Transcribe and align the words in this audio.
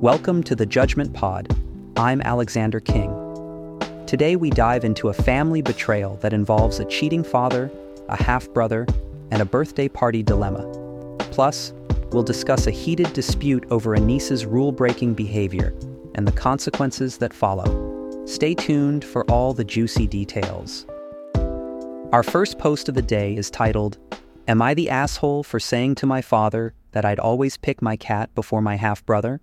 Welcome 0.00 0.44
to 0.44 0.54
the 0.54 0.64
Judgment 0.64 1.12
Pod. 1.12 1.52
I'm 1.96 2.20
Alexander 2.20 2.78
King. 2.78 3.10
Today 4.06 4.36
we 4.36 4.48
dive 4.48 4.84
into 4.84 5.08
a 5.08 5.12
family 5.12 5.60
betrayal 5.60 6.14
that 6.18 6.32
involves 6.32 6.78
a 6.78 6.84
cheating 6.84 7.24
father, 7.24 7.68
a 8.08 8.14
half 8.22 8.48
brother, 8.50 8.86
and 9.32 9.42
a 9.42 9.44
birthday 9.44 9.88
party 9.88 10.22
dilemma. 10.22 10.64
Plus, 11.32 11.72
we'll 12.12 12.22
discuss 12.22 12.68
a 12.68 12.70
heated 12.70 13.12
dispute 13.12 13.66
over 13.72 13.94
a 13.94 13.98
niece's 13.98 14.46
rule 14.46 14.70
breaking 14.70 15.14
behavior 15.14 15.74
and 16.14 16.28
the 16.28 16.32
consequences 16.32 17.18
that 17.18 17.34
follow. 17.34 18.24
Stay 18.24 18.54
tuned 18.54 19.04
for 19.04 19.28
all 19.28 19.52
the 19.52 19.64
juicy 19.64 20.06
details. 20.06 20.86
Our 22.12 22.22
first 22.22 22.60
post 22.60 22.88
of 22.88 22.94
the 22.94 23.02
day 23.02 23.34
is 23.34 23.50
titled, 23.50 23.98
Am 24.46 24.62
I 24.62 24.74
the 24.74 24.90
asshole 24.90 25.42
for 25.42 25.58
saying 25.58 25.96
to 25.96 26.06
my 26.06 26.22
father 26.22 26.72
that 26.92 27.04
I'd 27.04 27.18
always 27.18 27.56
pick 27.56 27.82
my 27.82 27.96
cat 27.96 28.32
before 28.36 28.62
my 28.62 28.76
half 28.76 29.04
brother? 29.04 29.40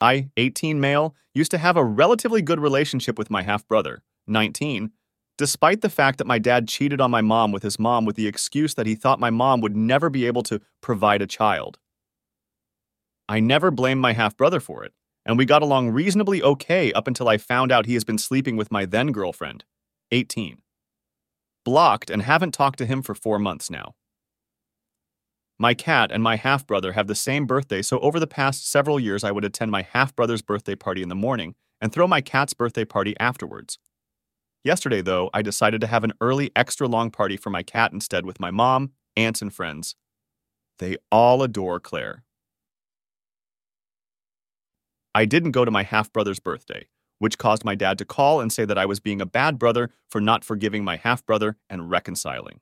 I, 0.00 0.30
18 0.36 0.80
male, 0.80 1.14
used 1.34 1.50
to 1.50 1.58
have 1.58 1.76
a 1.76 1.84
relatively 1.84 2.42
good 2.42 2.60
relationship 2.60 3.18
with 3.18 3.30
my 3.30 3.42
half 3.42 3.66
brother, 3.66 4.02
19, 4.26 4.90
despite 5.38 5.80
the 5.80 5.88
fact 5.88 6.18
that 6.18 6.26
my 6.26 6.38
dad 6.38 6.68
cheated 6.68 7.00
on 7.00 7.10
my 7.10 7.20
mom 7.20 7.52
with 7.52 7.62
his 7.62 7.78
mom 7.78 8.04
with 8.04 8.16
the 8.16 8.26
excuse 8.26 8.74
that 8.74 8.86
he 8.86 8.94
thought 8.94 9.20
my 9.20 9.30
mom 9.30 9.60
would 9.60 9.76
never 9.76 10.10
be 10.10 10.26
able 10.26 10.42
to 10.42 10.60
provide 10.80 11.22
a 11.22 11.26
child. 11.26 11.78
I 13.28 13.40
never 13.40 13.70
blamed 13.70 14.00
my 14.00 14.12
half 14.12 14.36
brother 14.36 14.60
for 14.60 14.84
it, 14.84 14.92
and 15.24 15.36
we 15.36 15.44
got 15.44 15.62
along 15.62 15.90
reasonably 15.90 16.42
okay 16.42 16.92
up 16.92 17.08
until 17.08 17.28
I 17.28 17.38
found 17.38 17.72
out 17.72 17.86
he 17.86 17.94
has 17.94 18.04
been 18.04 18.18
sleeping 18.18 18.56
with 18.56 18.70
my 18.70 18.86
then 18.86 19.12
girlfriend, 19.12 19.64
18. 20.12 20.58
Blocked 21.64 22.10
and 22.10 22.22
haven't 22.22 22.52
talked 22.52 22.78
to 22.78 22.86
him 22.86 23.02
for 23.02 23.14
four 23.14 23.38
months 23.38 23.68
now. 23.68 23.94
My 25.58 25.72
cat 25.72 26.12
and 26.12 26.22
my 26.22 26.36
half 26.36 26.66
brother 26.66 26.92
have 26.92 27.06
the 27.06 27.14
same 27.14 27.46
birthday, 27.46 27.80
so 27.80 27.98
over 28.00 28.20
the 28.20 28.26
past 28.26 28.70
several 28.70 29.00
years, 29.00 29.24
I 29.24 29.30
would 29.30 29.44
attend 29.44 29.70
my 29.70 29.82
half 29.82 30.14
brother's 30.14 30.42
birthday 30.42 30.74
party 30.74 31.02
in 31.02 31.08
the 31.08 31.14
morning 31.14 31.54
and 31.80 31.90
throw 31.90 32.06
my 32.06 32.20
cat's 32.20 32.52
birthday 32.52 32.84
party 32.84 33.14
afterwards. 33.18 33.78
Yesterday, 34.64 35.00
though, 35.00 35.30
I 35.32 35.40
decided 35.40 35.80
to 35.80 35.86
have 35.86 36.04
an 36.04 36.12
early, 36.20 36.50
extra 36.54 36.86
long 36.86 37.10
party 37.10 37.36
for 37.38 37.48
my 37.50 37.62
cat 37.62 37.92
instead 37.92 38.26
with 38.26 38.38
my 38.38 38.50
mom, 38.50 38.92
aunts, 39.16 39.40
and 39.40 39.52
friends. 39.52 39.94
They 40.78 40.96
all 41.10 41.42
adore 41.42 41.80
Claire. 41.80 42.24
I 45.14 45.24
didn't 45.24 45.52
go 45.52 45.64
to 45.64 45.70
my 45.70 45.84
half 45.84 46.12
brother's 46.12 46.40
birthday, 46.40 46.88
which 47.18 47.38
caused 47.38 47.64
my 47.64 47.74
dad 47.74 47.96
to 47.98 48.04
call 48.04 48.40
and 48.40 48.52
say 48.52 48.66
that 48.66 48.76
I 48.76 48.84
was 48.84 49.00
being 49.00 49.22
a 49.22 49.26
bad 49.26 49.58
brother 49.58 49.90
for 50.10 50.20
not 50.20 50.44
forgiving 50.44 50.84
my 50.84 50.96
half 50.96 51.24
brother 51.24 51.56
and 51.70 51.88
reconciling. 51.88 52.60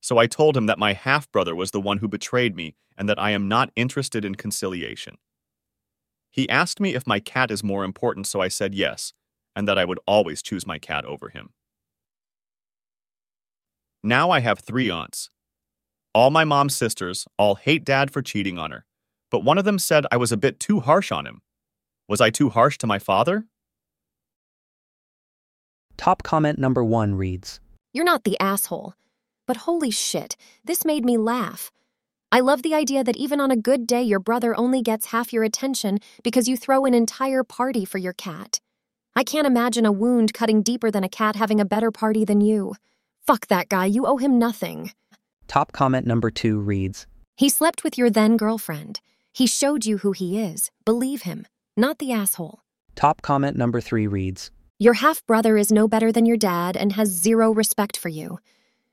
So 0.00 0.18
I 0.18 0.26
told 0.26 0.56
him 0.56 0.66
that 0.66 0.78
my 0.78 0.92
half 0.94 1.30
brother 1.30 1.54
was 1.54 1.70
the 1.70 1.80
one 1.80 1.98
who 1.98 2.08
betrayed 2.08 2.56
me 2.56 2.74
and 2.96 3.08
that 3.08 3.18
I 3.18 3.30
am 3.30 3.48
not 3.48 3.70
interested 3.76 4.24
in 4.24 4.34
conciliation. 4.34 5.16
He 6.30 6.48
asked 6.48 6.80
me 6.80 6.94
if 6.94 7.06
my 7.06 7.20
cat 7.20 7.50
is 7.50 7.64
more 7.64 7.84
important, 7.84 8.26
so 8.26 8.40
I 8.40 8.48
said 8.48 8.74
yes, 8.74 9.12
and 9.56 9.66
that 9.66 9.78
I 9.78 9.84
would 9.84 9.98
always 10.06 10.42
choose 10.42 10.66
my 10.66 10.78
cat 10.78 11.04
over 11.04 11.28
him. 11.28 11.50
Now 14.02 14.30
I 14.30 14.40
have 14.40 14.60
three 14.60 14.90
aunts. 14.90 15.28
All 16.14 16.30
my 16.30 16.44
mom's 16.44 16.74
sisters 16.74 17.26
all 17.38 17.56
hate 17.56 17.84
dad 17.84 18.10
for 18.10 18.22
cheating 18.22 18.58
on 18.58 18.70
her, 18.70 18.86
but 19.30 19.44
one 19.44 19.58
of 19.58 19.64
them 19.64 19.78
said 19.78 20.06
I 20.10 20.16
was 20.16 20.32
a 20.32 20.36
bit 20.36 20.58
too 20.58 20.80
harsh 20.80 21.12
on 21.12 21.26
him. 21.26 21.42
Was 22.08 22.20
I 22.20 22.30
too 22.30 22.48
harsh 22.48 22.78
to 22.78 22.86
my 22.86 22.98
father? 22.98 23.44
Top 25.96 26.22
comment 26.22 26.58
number 26.58 26.82
one 26.82 27.14
reads 27.14 27.60
You're 27.92 28.04
not 28.04 28.24
the 28.24 28.38
asshole. 28.40 28.94
But 29.50 29.66
holy 29.66 29.90
shit, 29.90 30.36
this 30.64 30.84
made 30.84 31.04
me 31.04 31.16
laugh. 31.16 31.72
I 32.30 32.38
love 32.38 32.62
the 32.62 32.72
idea 32.72 33.02
that 33.02 33.16
even 33.16 33.40
on 33.40 33.50
a 33.50 33.56
good 33.56 33.84
day, 33.84 34.00
your 34.00 34.20
brother 34.20 34.56
only 34.56 34.80
gets 34.80 35.06
half 35.06 35.32
your 35.32 35.42
attention 35.42 35.98
because 36.22 36.46
you 36.46 36.56
throw 36.56 36.84
an 36.84 36.94
entire 36.94 37.42
party 37.42 37.84
for 37.84 37.98
your 37.98 38.12
cat. 38.12 38.60
I 39.16 39.24
can't 39.24 39.48
imagine 39.48 39.84
a 39.84 39.90
wound 39.90 40.32
cutting 40.32 40.62
deeper 40.62 40.88
than 40.88 41.02
a 41.02 41.08
cat 41.08 41.34
having 41.34 41.58
a 41.58 41.64
better 41.64 41.90
party 41.90 42.24
than 42.24 42.40
you. 42.40 42.76
Fuck 43.26 43.48
that 43.48 43.68
guy, 43.68 43.86
you 43.86 44.06
owe 44.06 44.18
him 44.18 44.38
nothing. 44.38 44.92
Top 45.48 45.72
comment 45.72 46.06
number 46.06 46.30
two 46.30 46.60
reads 46.60 47.08
He 47.36 47.48
slept 47.48 47.82
with 47.82 47.98
your 47.98 48.08
then 48.08 48.36
girlfriend. 48.36 49.00
He 49.32 49.48
showed 49.48 49.84
you 49.84 49.98
who 49.98 50.12
he 50.12 50.38
is. 50.38 50.70
Believe 50.84 51.22
him, 51.22 51.44
not 51.76 51.98
the 51.98 52.12
asshole. 52.12 52.60
Top 52.94 53.20
comment 53.20 53.56
number 53.56 53.80
three 53.80 54.06
reads 54.06 54.52
Your 54.78 54.94
half 54.94 55.26
brother 55.26 55.56
is 55.56 55.72
no 55.72 55.88
better 55.88 56.12
than 56.12 56.24
your 56.24 56.36
dad 56.36 56.76
and 56.76 56.92
has 56.92 57.08
zero 57.08 57.50
respect 57.50 57.96
for 57.96 58.10
you. 58.10 58.38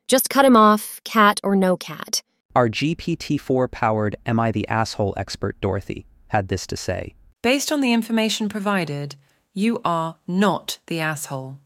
Just 0.08 0.30
cut 0.30 0.46
him 0.46 0.56
off, 0.56 1.02
cat 1.04 1.42
or 1.44 1.54
no 1.54 1.76
cat. 1.76 2.22
Our 2.56 2.70
GPT 2.70 3.38
4 3.40 3.68
powered 3.68 4.16
Am 4.26 4.40
I 4.40 4.54
the 4.54 4.66
Asshole 4.70 5.14
expert 5.18 5.60
Dorothy 5.60 6.06
had 6.28 6.48
this 6.48 6.66
to 6.68 6.78
say 6.78 7.14
Based 7.42 7.74
on 7.74 7.82
the 7.82 7.92
information 7.92 8.48
provided, 8.48 9.18
you 9.54 9.82
are 9.84 10.16
not 10.26 10.80
the 10.88 11.02
asshole. 11.02 11.60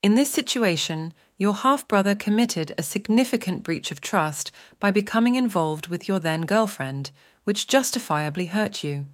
In 0.00 0.14
this 0.14 0.30
situation, 0.30 1.12
your 1.38 1.54
half 1.54 1.88
brother 1.88 2.14
committed 2.14 2.72
a 2.78 2.84
significant 2.84 3.64
breach 3.64 3.90
of 3.90 4.00
trust 4.00 4.52
by 4.78 4.92
becoming 4.92 5.34
involved 5.34 5.88
with 5.88 6.06
your 6.06 6.20
then 6.20 6.46
girlfriend, 6.46 7.10
which 7.42 7.66
justifiably 7.66 8.46
hurt 8.46 8.84
you. 8.84 9.06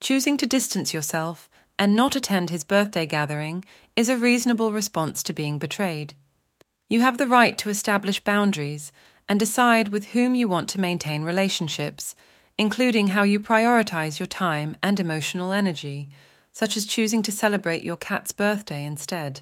Choosing 0.00 0.36
to 0.38 0.46
distance 0.46 0.92
yourself 0.92 1.48
and 1.78 1.94
not 1.94 2.16
attend 2.16 2.50
his 2.50 2.64
birthday 2.64 3.06
gathering 3.06 3.64
is 3.94 4.08
a 4.08 4.16
reasonable 4.16 4.72
response 4.72 5.22
to 5.22 5.32
being 5.32 5.58
betrayed. 5.58 6.14
You 6.92 7.00
have 7.00 7.16
the 7.16 7.26
right 7.26 7.56
to 7.56 7.70
establish 7.70 8.20
boundaries 8.20 8.92
and 9.26 9.40
decide 9.40 9.88
with 9.88 10.08
whom 10.08 10.34
you 10.34 10.46
want 10.46 10.68
to 10.68 10.78
maintain 10.78 11.22
relationships, 11.22 12.14
including 12.58 13.06
how 13.06 13.22
you 13.22 13.40
prioritize 13.40 14.18
your 14.18 14.26
time 14.26 14.76
and 14.82 15.00
emotional 15.00 15.52
energy, 15.52 16.10
such 16.52 16.76
as 16.76 16.84
choosing 16.84 17.22
to 17.22 17.32
celebrate 17.32 17.82
your 17.82 17.96
cat's 17.96 18.32
birthday 18.32 18.84
instead. 18.84 19.40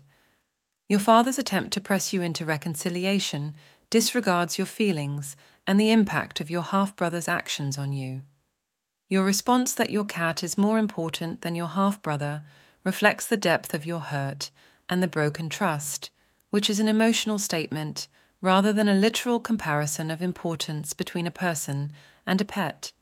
Your 0.88 1.00
father's 1.00 1.40
attempt 1.40 1.72
to 1.72 1.80
press 1.80 2.12
you 2.12 2.22
into 2.22 2.44
reconciliation 2.44 3.56
disregards 3.90 4.56
your 4.56 4.68
feelings 4.68 5.34
and 5.66 5.80
the 5.80 5.90
impact 5.90 6.40
of 6.40 6.50
your 6.50 6.62
half 6.62 6.94
brother's 6.94 7.26
actions 7.26 7.76
on 7.76 7.92
you. 7.92 8.22
Your 9.08 9.24
response 9.24 9.74
that 9.74 9.90
your 9.90 10.04
cat 10.04 10.44
is 10.44 10.56
more 10.56 10.78
important 10.78 11.40
than 11.40 11.56
your 11.56 11.66
half 11.66 12.00
brother 12.00 12.44
reflects 12.84 13.26
the 13.26 13.36
depth 13.36 13.74
of 13.74 13.84
your 13.84 13.98
hurt 13.98 14.52
and 14.88 15.02
the 15.02 15.08
broken 15.08 15.48
trust 15.48 16.10
which 16.50 16.68
is 16.68 16.80
an 16.80 16.88
emotional 16.88 17.38
statement 17.38 18.08
rather 18.42 18.72
than 18.72 18.88
a 18.88 18.94
literal 18.94 19.40
comparison 19.40 20.10
of 20.10 20.22
importance 20.22 20.92
between 20.92 21.26
a 21.26 21.30
person 21.30 21.92
and 22.26 22.40
a 22.40 22.44
pet. 22.44 22.92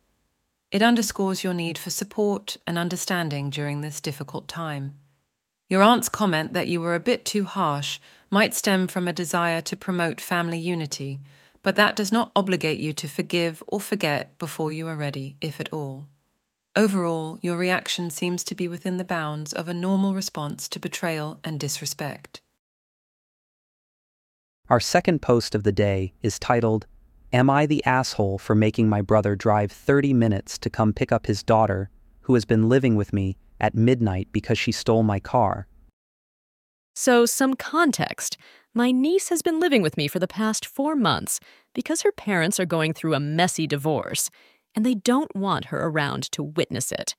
It 0.71 0.83
underscores 0.83 1.43
your 1.43 1.55
need 1.55 1.79
for 1.79 1.91
support 1.91 2.57
and 2.67 2.77
understanding 2.77 3.51
during 3.51 3.81
this 3.81 4.01
difficult 4.01 4.49
time. 4.49 4.95
Your 5.69 5.83
aunt's 5.83 6.09
comment 6.09 6.53
that 6.53 6.69
you 6.69 6.81
were 6.81 6.95
a 6.95 7.01
bit 7.01 7.25
too 7.25 7.45
harsh 7.45 7.99
might 8.31 8.55
stem 8.55 8.87
from 8.87 9.09
a 9.09 9.13
desire 9.13 9.61
to 9.63 9.77
promote 9.77 10.21
family 10.21 10.59
unity, 10.59 11.21
but 11.63 11.77
that 11.77 11.97
does 11.97 12.13
not 12.13 12.33
obligate 12.37 12.79
you 12.79 12.93
to 12.95 13.09
forgive 13.09 13.63
or 13.67 13.81
forget 13.81 14.39
before 14.39 14.73
you 14.73 14.87
are 14.89 14.97
ready, 14.97 15.37
if 15.41 15.61
at 15.61 15.73
all. 15.73 16.07
Overall, 16.77 17.39
your 17.43 17.57
reaction 17.57 18.11
seems 18.11 18.45
to 18.45 18.55
be 18.55 18.69
within 18.69 18.99
the 18.99 19.05
bounds 19.05 19.53
of 19.53 19.69
a 19.69 19.75
normal 19.75 20.15
response 20.15 20.69
to 20.69 20.79
betrayal 20.79 21.41
and 21.43 21.59
disrespect. 21.59 22.41
Our 24.71 24.81
second 24.81 25.23
post 25.23 25.55
of 25.55 25.63
the 25.63 25.73
day 25.73 26.13
is 26.23 26.39
titled, 26.39 26.87
Am 27.33 27.49
I 27.49 27.65
the 27.65 27.83
asshole 27.87 28.37
for 28.37 28.55
making 28.55 28.87
my 28.87 29.01
brother 29.01 29.35
drive 29.35 29.73
30 29.73 30.13
minutes 30.13 30.59
to 30.59 30.69
come 30.69 30.93
pick 30.93 31.11
up 31.11 31.25
his 31.25 31.43
daughter, 31.43 31.89
who 32.23 32.35
has 32.35 32.45
been 32.45 32.69
living 32.69 32.95
with 32.95 33.15
me, 33.15 33.39
at 33.61 33.75
midnight 33.75 34.29
because 34.31 34.59
she 34.59 34.71
stole 34.71 35.03
my 35.03 35.21
car? 35.21 35.67
So, 36.95 37.25
some 37.25 37.55
context. 37.55 38.37
My 38.75 38.91
niece 38.91 39.31
has 39.31 39.41
been 39.41 39.59
living 39.59 39.81
with 39.81 39.97
me 39.97 40.07
for 40.07 40.19
the 40.19 40.29
past 40.29 40.67
four 40.67 40.95
months 40.95 41.41
because 41.73 42.03
her 42.03 42.13
parents 42.13 42.61
are 42.61 42.67
going 42.67 42.93
through 42.93 43.15
a 43.15 43.21
messy 43.21 43.67
divorce, 43.67 44.29
and 44.75 44.85
they 44.85 44.95
don't 44.95 45.35
want 45.35 45.67
her 45.67 45.87
around 45.87 46.31
to 46.33 46.43
witness 46.43 46.93
it. 46.93 47.15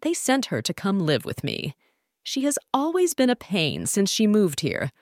They 0.00 0.14
sent 0.14 0.46
her 0.46 0.62
to 0.62 0.72
come 0.72 1.00
live 1.00 1.24
with 1.24 1.42
me. 1.42 1.74
She 2.22 2.42
has 2.42 2.56
always 2.72 3.14
been 3.14 3.30
a 3.30 3.36
pain 3.36 3.86
since 3.86 4.12
she 4.12 4.28
moved 4.28 4.60
here. 4.60 4.92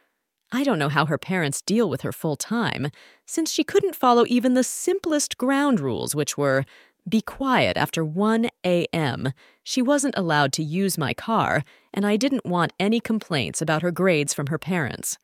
I 0.54 0.64
don't 0.64 0.78
know 0.78 0.90
how 0.90 1.06
her 1.06 1.16
parents 1.16 1.62
deal 1.62 1.88
with 1.88 2.02
her 2.02 2.12
full 2.12 2.36
time, 2.36 2.88
since 3.24 3.50
she 3.50 3.64
couldn't 3.64 3.96
follow 3.96 4.26
even 4.28 4.52
the 4.52 4.62
simplest 4.62 5.38
ground 5.38 5.80
rules, 5.80 6.14
which 6.14 6.36
were 6.36 6.66
be 7.08 7.22
quiet 7.22 7.78
after 7.78 8.04
1 8.04 8.48
a.m. 8.64 9.32
She 9.64 9.80
wasn't 9.80 10.16
allowed 10.16 10.52
to 10.52 10.62
use 10.62 10.98
my 10.98 11.14
car, 11.14 11.64
and 11.92 12.06
I 12.06 12.16
didn't 12.16 12.44
want 12.44 12.74
any 12.78 13.00
complaints 13.00 13.62
about 13.62 13.80
her 13.80 13.90
grades 13.90 14.34
from 14.34 14.48
her 14.48 14.58
parents. 14.58 15.16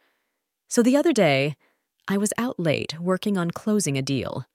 So 0.67 0.83
the 0.83 0.97
other 0.97 1.13
day, 1.13 1.57
I 2.09 2.17
was 2.17 2.33
out 2.39 2.59
late 2.59 2.99
working 2.99 3.37
on 3.37 3.51
closing 3.51 3.99
a 3.99 4.03
deal. 4.03 4.47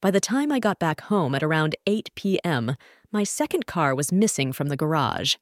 By 0.00 0.10
the 0.10 0.20
time 0.20 0.50
I 0.50 0.58
got 0.58 0.78
back 0.78 1.02
home 1.02 1.34
at 1.34 1.42
around 1.42 1.76
8 1.86 2.10
p.m., 2.14 2.76
my 3.12 3.24
second 3.24 3.66
car 3.66 3.94
was 3.94 4.10
missing 4.10 4.52
from 4.52 4.68
the 4.68 4.76
garage. 4.76 5.36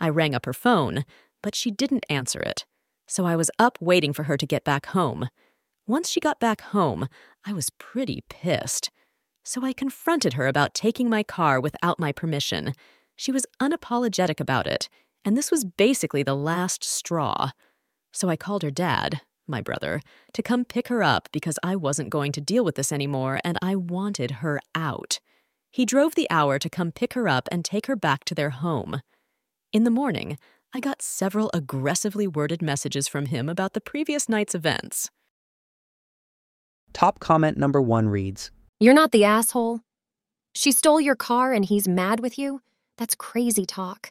I 0.00 0.08
rang 0.08 0.34
up 0.34 0.46
her 0.46 0.52
phone, 0.52 1.04
but 1.42 1.54
she 1.54 1.72
didn't 1.72 2.06
answer 2.08 2.40
it 2.40 2.64
so 3.06 3.26
I 3.26 3.36
was 3.36 3.50
up 3.58 3.78
waiting 3.80 4.12
for 4.12 4.24
her 4.24 4.36
to 4.36 4.46
get 4.46 4.64
back 4.64 4.86
home. 4.86 5.28
Once 5.86 6.08
she 6.08 6.20
got 6.20 6.40
back 6.40 6.60
home, 6.60 7.08
I 7.44 7.52
was 7.52 7.70
pretty 7.70 8.24
pissed. 8.28 8.90
So 9.42 9.64
I 9.64 9.72
confronted 9.72 10.34
her 10.34 10.46
about 10.46 10.74
taking 10.74 11.10
my 11.10 11.22
car 11.22 11.60
without 11.60 11.98
my 11.98 12.12
permission. 12.12 12.72
She 13.16 13.30
was 13.30 13.46
unapologetic 13.60 14.40
about 14.40 14.66
it, 14.66 14.88
and 15.24 15.36
this 15.36 15.50
was 15.50 15.64
basically 15.64 16.22
the 16.22 16.34
last 16.34 16.82
straw. 16.82 17.50
So 18.12 18.28
I 18.28 18.36
called 18.36 18.62
her 18.62 18.70
dad, 18.70 19.20
my 19.46 19.60
brother, 19.60 20.00
to 20.32 20.42
come 20.42 20.64
pick 20.64 20.88
her 20.88 21.02
up 21.02 21.28
because 21.32 21.58
I 21.62 21.76
wasn't 21.76 22.10
going 22.10 22.32
to 22.32 22.40
deal 22.40 22.64
with 22.64 22.76
this 22.76 22.92
anymore 22.92 23.40
and 23.44 23.58
I 23.60 23.76
wanted 23.76 24.30
her 24.42 24.60
out. 24.74 25.20
He 25.70 25.84
drove 25.84 26.14
the 26.14 26.30
hour 26.30 26.58
to 26.58 26.70
come 26.70 26.92
pick 26.92 27.14
her 27.14 27.28
up 27.28 27.48
and 27.50 27.64
take 27.64 27.86
her 27.86 27.96
back 27.96 28.24
to 28.26 28.34
their 28.34 28.50
home. 28.50 29.02
In 29.72 29.84
the 29.84 29.90
morning, 29.90 30.38
I 30.76 30.80
got 30.80 31.00
several 31.00 31.52
aggressively 31.54 32.26
worded 32.26 32.60
messages 32.60 33.06
from 33.06 33.26
him 33.26 33.48
about 33.48 33.74
the 33.74 33.80
previous 33.80 34.28
night's 34.28 34.56
events. 34.56 35.08
Top 36.92 37.20
comment 37.20 37.56
number 37.56 37.80
one 37.80 38.08
reads 38.08 38.50
You're 38.80 38.92
not 38.92 39.12
the 39.12 39.22
asshole. 39.22 39.82
She 40.52 40.72
stole 40.72 41.00
your 41.00 41.14
car 41.14 41.52
and 41.52 41.64
he's 41.64 41.86
mad 41.86 42.18
with 42.18 42.36
you? 42.36 42.60
That's 42.98 43.14
crazy 43.14 43.64
talk. 43.64 44.10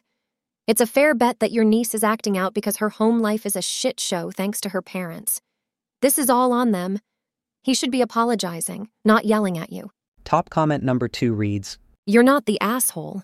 It's 0.66 0.80
a 0.80 0.86
fair 0.86 1.14
bet 1.14 1.40
that 1.40 1.52
your 1.52 1.64
niece 1.64 1.94
is 1.94 2.02
acting 2.02 2.38
out 2.38 2.54
because 2.54 2.78
her 2.78 2.88
home 2.88 3.18
life 3.18 3.44
is 3.44 3.56
a 3.56 3.62
shit 3.62 4.00
show 4.00 4.30
thanks 4.30 4.58
to 4.62 4.70
her 4.70 4.80
parents. 4.80 5.42
This 6.00 6.18
is 6.18 6.30
all 6.30 6.50
on 6.50 6.72
them. 6.72 6.98
He 7.62 7.74
should 7.74 7.90
be 7.90 8.00
apologizing, 8.00 8.88
not 9.04 9.26
yelling 9.26 9.58
at 9.58 9.70
you. 9.70 9.90
Top 10.24 10.48
comment 10.48 10.82
number 10.82 11.08
two 11.08 11.34
reads 11.34 11.76
You're 12.06 12.22
not 12.22 12.46
the 12.46 12.58
asshole. 12.62 13.22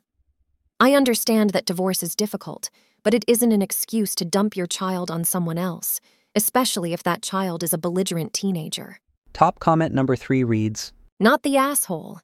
I 0.83 0.95
understand 0.95 1.51
that 1.51 1.67
divorce 1.67 2.03
is 2.03 2.17
difficult, 2.17 2.71
but 3.03 3.13
it 3.13 3.23
isn't 3.29 3.53
an 3.53 3.61
excuse 3.61 4.15
to 4.15 4.25
dump 4.25 4.57
your 4.57 4.67
child 4.67 5.11
on 5.11 5.25
someone 5.25 5.59
else, 5.59 6.01
especially 6.35 6.95
if 6.95 7.03
that 7.03 7.21
child 7.21 7.63
is 7.63 7.75
a 7.75 7.79
belligerent 7.79 8.33
teenager. 8.33 8.99
Top 9.35 9.61
comment 9.61 9.93
number 9.93 10.17
three 10.17 10.43
reads 10.43 10.95
Not 11.21 11.43
the 11.43 11.59
asshole. 11.59 12.21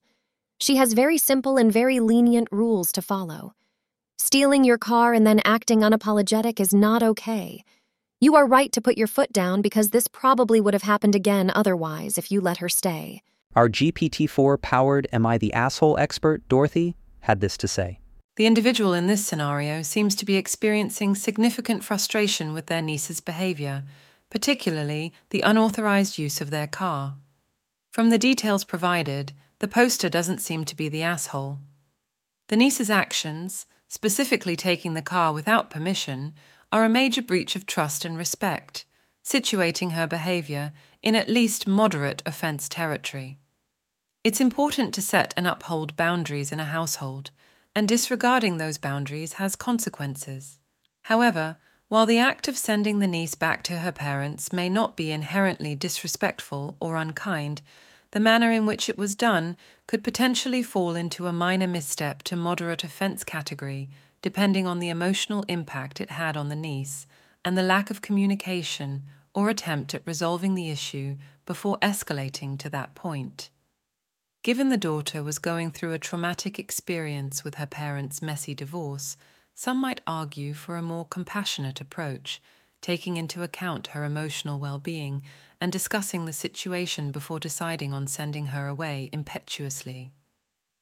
She 0.58 0.76
has 0.76 0.94
very 0.94 1.18
simple 1.18 1.58
and 1.58 1.70
very 1.70 2.00
lenient 2.00 2.48
rules 2.50 2.92
to 2.92 3.02
follow. 3.02 3.52
Stealing 4.16 4.64
your 4.64 4.78
car 4.78 5.12
and 5.12 5.26
then 5.26 5.42
acting 5.44 5.80
unapologetic 5.80 6.58
is 6.58 6.72
not 6.72 7.02
okay. 7.02 7.62
You 8.20 8.36
are 8.36 8.46
right 8.46 8.72
to 8.72 8.80
put 8.80 8.96
your 8.96 9.06
foot 9.06 9.34
down 9.34 9.60
because 9.60 9.90
this 9.90 10.08
probably 10.08 10.62
would 10.62 10.72
have 10.72 10.82
happened 10.82 11.14
again 11.14 11.52
otherwise 11.54 12.16
if 12.16 12.32
you 12.32 12.40
let 12.40 12.56
her 12.56 12.70
stay. 12.70 13.20
Our 13.54 13.68
GPT 13.68 14.30
4 14.30 14.56
powered 14.56 15.06
Am 15.12 15.26
I 15.26 15.36
the 15.36 15.52
Asshole 15.52 15.98
expert, 15.98 16.48
Dorothy, 16.48 16.96
had 17.20 17.40
this 17.40 17.58
to 17.58 17.68
say. 17.68 17.98
The 18.36 18.46
individual 18.46 18.92
in 18.92 19.06
this 19.06 19.24
scenario 19.24 19.80
seems 19.80 20.14
to 20.16 20.26
be 20.26 20.36
experiencing 20.36 21.14
significant 21.14 21.82
frustration 21.82 22.52
with 22.52 22.66
their 22.66 22.82
niece's 22.82 23.20
behavior, 23.20 23.84
particularly 24.28 25.14
the 25.30 25.40
unauthorized 25.40 26.18
use 26.18 26.42
of 26.42 26.50
their 26.50 26.66
car. 26.66 27.16
From 27.90 28.10
the 28.10 28.18
details 28.18 28.62
provided, 28.62 29.32
the 29.60 29.68
poster 29.68 30.10
doesn't 30.10 30.42
seem 30.42 30.66
to 30.66 30.76
be 30.76 30.90
the 30.90 31.02
asshole. 31.02 31.60
The 32.48 32.56
niece's 32.56 32.90
actions, 32.90 33.64
specifically 33.88 34.54
taking 34.54 34.92
the 34.92 35.00
car 35.00 35.32
without 35.32 35.70
permission, 35.70 36.34
are 36.70 36.84
a 36.84 36.90
major 36.90 37.22
breach 37.22 37.56
of 37.56 37.64
trust 37.64 38.04
and 38.04 38.18
respect, 38.18 38.84
situating 39.24 39.92
her 39.92 40.06
behavior 40.06 40.72
in 41.02 41.14
at 41.14 41.30
least 41.30 41.66
moderate 41.66 42.22
offense 42.26 42.68
territory. 42.68 43.38
It's 44.22 44.42
important 44.42 44.92
to 44.92 45.00
set 45.00 45.32
and 45.38 45.46
uphold 45.46 45.96
boundaries 45.96 46.52
in 46.52 46.60
a 46.60 46.64
household, 46.64 47.30
and 47.76 47.86
disregarding 47.86 48.56
those 48.56 48.78
boundaries 48.78 49.34
has 49.34 49.54
consequences. 49.54 50.58
However, 51.02 51.58
while 51.88 52.06
the 52.06 52.18
act 52.18 52.48
of 52.48 52.56
sending 52.56 53.00
the 53.00 53.06
niece 53.06 53.34
back 53.34 53.62
to 53.64 53.80
her 53.80 53.92
parents 53.92 54.50
may 54.50 54.70
not 54.70 54.96
be 54.96 55.12
inherently 55.12 55.74
disrespectful 55.74 56.78
or 56.80 56.96
unkind, 56.96 57.60
the 58.12 58.18
manner 58.18 58.50
in 58.50 58.64
which 58.64 58.88
it 58.88 58.96
was 58.96 59.14
done 59.14 59.58
could 59.86 60.02
potentially 60.02 60.62
fall 60.62 60.96
into 60.96 61.26
a 61.26 61.34
minor 61.34 61.66
misstep 61.66 62.22
to 62.22 62.34
moderate 62.34 62.82
offense 62.82 63.22
category, 63.22 63.90
depending 64.22 64.66
on 64.66 64.78
the 64.78 64.88
emotional 64.88 65.44
impact 65.46 66.00
it 66.00 66.12
had 66.12 66.34
on 66.34 66.48
the 66.48 66.56
niece 66.56 67.06
and 67.44 67.58
the 67.58 67.62
lack 67.62 67.90
of 67.90 68.00
communication 68.00 69.02
or 69.34 69.50
attempt 69.50 69.94
at 69.94 70.06
resolving 70.06 70.54
the 70.54 70.70
issue 70.70 71.18
before 71.44 71.78
escalating 71.80 72.58
to 72.58 72.70
that 72.70 72.94
point. 72.94 73.50
Given 74.46 74.68
the 74.68 74.76
daughter 74.76 75.24
was 75.24 75.40
going 75.40 75.72
through 75.72 75.92
a 75.92 75.98
traumatic 75.98 76.56
experience 76.56 77.42
with 77.42 77.56
her 77.56 77.66
parents' 77.66 78.22
messy 78.22 78.54
divorce, 78.54 79.16
some 79.56 79.76
might 79.76 80.00
argue 80.06 80.54
for 80.54 80.76
a 80.76 80.82
more 80.82 81.04
compassionate 81.04 81.80
approach, 81.80 82.40
taking 82.80 83.16
into 83.16 83.42
account 83.42 83.88
her 83.88 84.04
emotional 84.04 84.60
well 84.60 84.78
being 84.78 85.24
and 85.60 85.72
discussing 85.72 86.26
the 86.26 86.32
situation 86.32 87.10
before 87.10 87.40
deciding 87.40 87.92
on 87.92 88.06
sending 88.06 88.46
her 88.46 88.68
away 88.68 89.10
impetuously. 89.12 90.12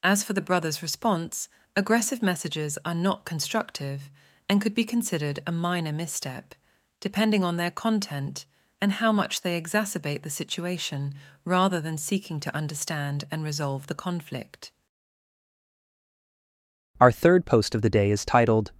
As 0.02 0.22
for 0.22 0.34
the 0.34 0.42
brother's 0.42 0.82
response, 0.82 1.48
aggressive 1.74 2.22
messages 2.22 2.76
are 2.84 2.94
not 2.94 3.24
constructive 3.24 4.10
and 4.46 4.60
could 4.60 4.74
be 4.74 4.84
considered 4.84 5.40
a 5.46 5.52
minor 5.52 5.90
misstep, 5.90 6.54
depending 7.00 7.42
on 7.42 7.56
their 7.56 7.70
content 7.70 8.44
and 8.84 8.92
how 8.92 9.10
much 9.10 9.40
they 9.40 9.58
exacerbate 9.58 10.20
the 10.24 10.28
situation 10.28 11.14
rather 11.46 11.80
than 11.80 11.96
seeking 11.96 12.38
to 12.38 12.54
understand 12.54 13.24
and 13.30 13.42
resolve 13.42 13.86
the 13.86 13.94
conflict. 13.94 14.72
Our 17.00 17.10
third 17.10 17.46
post 17.46 17.74
of 17.74 17.80
the 17.80 17.88
day 17.88 18.10
is 18.10 18.26
titled, 18.26 18.72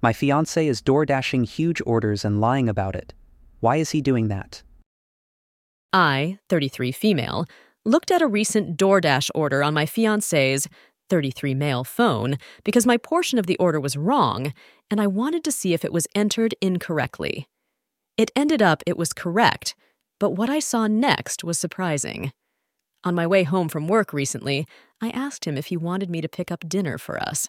My 0.00 0.14
fiance 0.14 0.66
is 0.66 0.80
door 0.80 1.04
dashing 1.04 1.44
huge 1.44 1.82
orders 1.84 2.24
and 2.24 2.40
lying 2.40 2.70
about 2.70 2.96
it. 2.96 3.12
Why 3.60 3.76
is 3.76 3.90
he 3.90 4.00
doing 4.00 4.28
that? 4.28 4.62
I, 5.92 6.38
33 6.48 6.90
female, 6.92 7.44
looked 7.84 8.10
at 8.10 8.22
a 8.22 8.26
recent 8.26 8.78
DoorDash 8.78 9.28
order 9.34 9.62
on 9.62 9.74
my 9.74 9.84
fiance's 9.84 10.68
33 11.10 11.54
male 11.54 11.84
phone 11.84 12.38
because 12.64 12.86
my 12.86 12.96
portion 12.96 13.38
of 13.38 13.44
the 13.44 13.58
order 13.58 13.78
was 13.78 13.94
wrong 13.94 14.54
and 14.90 15.02
I 15.02 15.06
wanted 15.06 15.44
to 15.44 15.52
see 15.52 15.74
if 15.74 15.84
it 15.84 15.92
was 15.92 16.06
entered 16.14 16.54
incorrectly. 16.62 17.46
It 18.16 18.30
ended 18.36 18.62
up 18.62 18.82
it 18.86 18.96
was 18.96 19.12
correct, 19.12 19.74
but 20.18 20.30
what 20.30 20.50
I 20.50 20.58
saw 20.58 20.86
next 20.86 21.42
was 21.44 21.58
surprising. 21.58 22.32
On 23.02 23.14
my 23.14 23.26
way 23.26 23.44
home 23.44 23.68
from 23.68 23.88
work 23.88 24.12
recently, 24.12 24.66
I 25.00 25.10
asked 25.10 25.46
him 25.46 25.56
if 25.56 25.66
he 25.66 25.76
wanted 25.76 26.10
me 26.10 26.20
to 26.20 26.28
pick 26.28 26.52
up 26.52 26.68
dinner 26.68 26.98
for 26.98 27.20
us. 27.20 27.48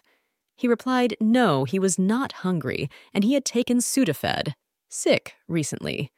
He 0.56 0.68
replied 0.68 1.16
no, 1.20 1.64
he 1.64 1.78
was 1.78 1.98
not 1.98 2.32
hungry 2.32 2.88
and 3.12 3.24
he 3.24 3.34
had 3.34 3.44
taken 3.44 3.78
Sudafed, 3.78 4.54
sick, 4.88 5.34
recently. 5.48 6.10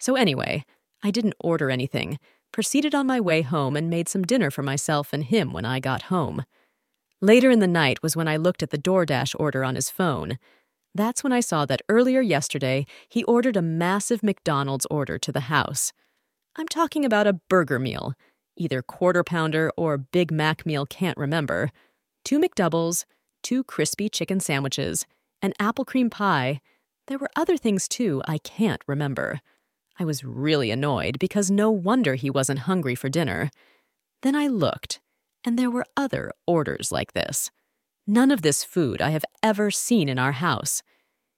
So, 0.00 0.16
anyway, 0.16 0.64
I 1.02 1.10
didn't 1.10 1.34
order 1.38 1.70
anything, 1.70 2.18
proceeded 2.52 2.94
on 2.94 3.06
my 3.06 3.20
way 3.20 3.42
home, 3.42 3.76
and 3.76 3.90
made 3.90 4.08
some 4.08 4.22
dinner 4.22 4.50
for 4.50 4.62
myself 4.62 5.12
and 5.12 5.24
him 5.24 5.52
when 5.52 5.64
I 5.64 5.80
got 5.80 6.02
home. 6.02 6.44
Later 7.20 7.50
in 7.50 7.60
the 7.60 7.66
night 7.66 8.02
was 8.02 8.16
when 8.16 8.28
I 8.28 8.36
looked 8.36 8.62
at 8.62 8.70
the 8.70 8.78
DoorDash 8.78 9.34
order 9.38 9.64
on 9.64 9.76
his 9.76 9.90
phone. 9.90 10.38
That's 10.94 11.24
when 11.24 11.32
I 11.32 11.40
saw 11.40 11.66
that 11.66 11.82
earlier 11.88 12.20
yesterday 12.20 12.86
he 13.08 13.24
ordered 13.24 13.56
a 13.56 13.62
massive 13.62 14.22
McDonald's 14.22 14.86
order 14.90 15.18
to 15.18 15.32
the 15.32 15.40
house. 15.40 15.92
I'm 16.56 16.68
talking 16.68 17.04
about 17.04 17.26
a 17.26 17.40
burger 17.48 17.80
meal, 17.80 18.14
either 18.56 18.80
quarter 18.80 19.24
pounder 19.24 19.72
or 19.76 19.98
Big 19.98 20.30
Mac 20.30 20.64
meal, 20.64 20.86
can't 20.86 21.18
remember, 21.18 21.72
two 22.24 22.38
McDoubles, 22.38 23.04
two 23.42 23.64
crispy 23.64 24.08
chicken 24.08 24.38
sandwiches, 24.38 25.04
an 25.42 25.52
apple 25.58 25.84
cream 25.84 26.10
pie. 26.10 26.60
There 27.08 27.18
were 27.18 27.30
other 27.34 27.56
things 27.56 27.88
too 27.88 28.22
I 28.26 28.38
can't 28.38 28.82
remember. 28.86 29.40
I 29.98 30.04
was 30.04 30.24
really 30.24 30.70
annoyed 30.70 31.18
because 31.18 31.50
no 31.50 31.70
wonder 31.70 32.14
he 32.14 32.30
wasn't 32.30 32.60
hungry 32.60 32.94
for 32.94 33.08
dinner. 33.08 33.50
Then 34.22 34.34
I 34.34 34.46
looked, 34.46 35.00
and 35.44 35.58
there 35.58 35.70
were 35.70 35.86
other 35.96 36.32
orders 36.46 36.90
like 36.90 37.12
this. 37.12 37.50
None 38.06 38.30
of 38.30 38.42
this 38.42 38.64
food 38.64 39.00
I 39.00 39.10
have 39.10 39.24
ever 39.42 39.70
seen 39.70 40.08
in 40.08 40.18
our 40.18 40.32
house. 40.32 40.82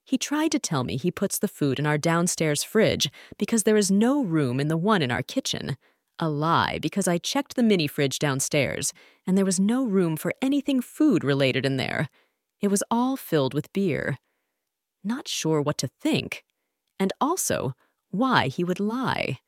He 0.03 0.17
tried 0.17 0.51
to 0.51 0.59
tell 0.59 0.83
me 0.83 0.97
he 0.97 1.11
puts 1.11 1.39
the 1.39 1.47
food 1.47 1.79
in 1.79 1.85
our 1.85 1.97
downstairs 1.97 2.63
fridge 2.63 3.09
because 3.37 3.63
there 3.63 3.77
is 3.77 3.91
no 3.91 4.23
room 4.23 4.59
in 4.59 4.67
the 4.67 4.77
one 4.77 5.01
in 5.01 5.11
our 5.11 5.21
kitchen. 5.23 5.77
A 6.19 6.29
lie, 6.29 6.79
because 6.81 7.07
I 7.07 7.19
checked 7.19 7.55
the 7.55 7.63
mini 7.63 7.87
fridge 7.87 8.19
downstairs, 8.19 8.91
and 9.25 9.37
there 9.37 9.45
was 9.45 9.59
no 9.59 9.85
room 9.85 10.17
for 10.17 10.33
anything 10.41 10.81
food 10.81 11.23
related 11.23 11.65
in 11.65 11.77
there. 11.77 12.09
It 12.59 12.69
was 12.69 12.83
all 12.89 13.15
filled 13.15 13.53
with 13.53 13.71
beer. 13.71 14.17
Not 15.03 15.27
sure 15.27 15.61
what 15.61 15.77
to 15.77 15.87
think. 15.87 16.43
And 16.99 17.13
also, 17.21 17.73
why 18.09 18.47
he 18.47 18.63
would 18.63 18.79
lie. 18.79 19.39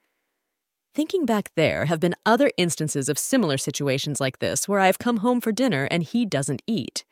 Thinking 0.93 1.25
back 1.25 1.51
there 1.55 1.85
have 1.85 1.99
been 1.99 2.15
other 2.25 2.51
instances 2.57 3.09
of 3.09 3.17
similar 3.17 3.57
situations 3.57 4.19
like 4.19 4.39
this 4.39 4.67
where 4.67 4.79
I've 4.79 4.99
come 4.99 5.17
home 5.17 5.41
for 5.41 5.51
dinner 5.51 5.87
and 5.89 6.03
he 6.03 6.25
doesn't 6.25 6.61
eat. 6.67 7.03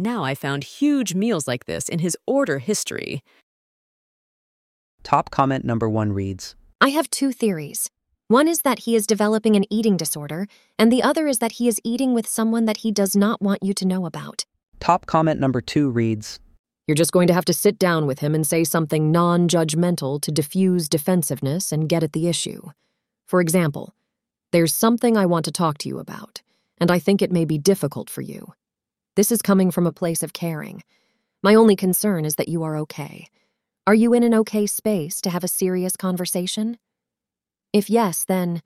Now 0.00 0.24
I 0.24 0.34
found 0.34 0.64
huge 0.64 1.14
meals 1.14 1.46
like 1.46 1.66
this 1.66 1.86
in 1.86 1.98
his 1.98 2.16
order 2.26 2.58
history. 2.58 3.22
Top 5.02 5.30
comment 5.30 5.62
number 5.62 5.90
one 5.90 6.14
reads 6.14 6.56
I 6.80 6.88
have 6.88 7.10
two 7.10 7.32
theories. 7.32 7.90
One 8.26 8.48
is 8.48 8.62
that 8.62 8.80
he 8.80 8.96
is 8.96 9.06
developing 9.06 9.56
an 9.56 9.66
eating 9.68 9.98
disorder, 9.98 10.46
and 10.78 10.90
the 10.90 11.02
other 11.02 11.26
is 11.26 11.40
that 11.40 11.52
he 11.52 11.68
is 11.68 11.82
eating 11.84 12.14
with 12.14 12.26
someone 12.26 12.64
that 12.64 12.78
he 12.78 12.90
does 12.90 13.14
not 13.14 13.42
want 13.42 13.62
you 13.62 13.74
to 13.74 13.84
know 13.84 14.06
about. 14.06 14.46
Top 14.78 15.04
comment 15.04 15.38
number 15.38 15.60
two 15.60 15.90
reads 15.90 16.40
You're 16.86 16.94
just 16.94 17.12
going 17.12 17.26
to 17.26 17.34
have 17.34 17.44
to 17.44 17.52
sit 17.52 17.78
down 17.78 18.06
with 18.06 18.20
him 18.20 18.34
and 18.34 18.46
say 18.46 18.64
something 18.64 19.12
non 19.12 19.48
judgmental 19.48 20.18
to 20.22 20.32
diffuse 20.32 20.88
defensiveness 20.88 21.72
and 21.72 21.90
get 21.90 22.02
at 22.02 22.14
the 22.14 22.26
issue. 22.26 22.62
For 23.26 23.42
example, 23.42 23.92
there's 24.50 24.72
something 24.72 25.18
I 25.18 25.26
want 25.26 25.44
to 25.44 25.52
talk 25.52 25.76
to 25.78 25.90
you 25.90 25.98
about, 25.98 26.40
and 26.78 26.90
I 26.90 26.98
think 26.98 27.20
it 27.20 27.30
may 27.30 27.44
be 27.44 27.58
difficult 27.58 28.08
for 28.08 28.22
you. 28.22 28.54
This 29.16 29.32
is 29.32 29.42
coming 29.42 29.70
from 29.70 29.86
a 29.86 29.92
place 29.92 30.22
of 30.22 30.32
caring. 30.32 30.82
My 31.42 31.54
only 31.54 31.74
concern 31.74 32.24
is 32.24 32.36
that 32.36 32.48
you 32.48 32.62
are 32.62 32.76
okay. 32.78 33.28
Are 33.86 33.94
you 33.94 34.12
in 34.14 34.22
an 34.22 34.34
okay 34.34 34.66
space 34.66 35.20
to 35.22 35.30
have 35.30 35.42
a 35.42 35.48
serious 35.48 35.96
conversation? 35.96 36.78
If 37.72 37.90
yes, 37.90 38.24
then 38.24 38.62